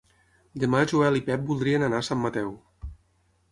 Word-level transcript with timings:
Demà 0.63 0.79
en 0.85 0.89
Joel 0.91 1.19
i 1.19 1.21
en 1.23 1.27
Pep 1.27 1.45
voldrien 1.51 1.87
anar 1.91 2.01
a 2.05 2.09
Sant 2.09 2.23
Mateu. 2.25 2.53